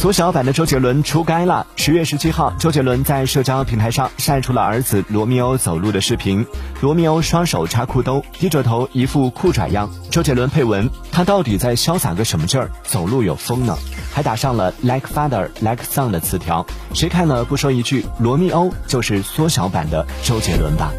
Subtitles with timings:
[0.00, 1.66] 缩小版的周杰伦出街了。
[1.76, 6.46] 十月十七号，周杰伦在社交平台上晒出了儿子罗密欧走路的视频。
[6.80, 9.90] 罗密欧双手插裤兜，低着头，一副酷拽样。
[10.10, 12.70] 周杰伦配文：“他到底在潇洒个什么劲儿？
[12.82, 13.76] 走路有风呢？”
[14.10, 16.66] 还打上了 “like father like son” 的词条。
[16.94, 20.90] 谁看了不说一句：“罗密欧就是缩小版的周杰伦吧？”